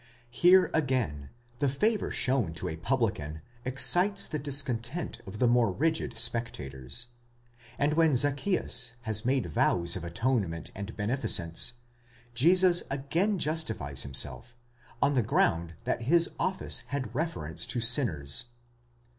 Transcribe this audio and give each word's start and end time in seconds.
Here, 0.31 0.71
again, 0.73 1.29
the 1.59 1.69
favour 1.69 2.09
shown 2.09 2.55
to 2.55 2.67
a 2.67 2.75
publican 2.75 3.43
excites 3.63 4.25
the 4.25 4.39
discontent 4.39 5.21
of 5.27 5.37
the 5.37 5.45
more 5.45 5.71
rigid 5.71 6.17
spectators; 6.17 7.05
and 7.77 7.93
when 7.93 8.15
Zacchzeus 8.15 8.93
has 9.03 9.25
made 9.25 9.45
vows 9.45 9.95
of 9.95 10.03
atonement 10.03 10.71
and 10.73 10.97
beneficence, 10.97 11.73
Jesus 12.33 12.81
again 12.89 13.37
justifies 13.37 14.01
himself, 14.01 14.55
on 15.03 15.13
the 15.13 15.21
ground 15.21 15.75
that 15.83 16.01
his 16.01 16.31
office 16.39 16.79
had 16.87 17.13
reference 17.13 17.67
to 17.67 17.79
sinners. 17.79 18.45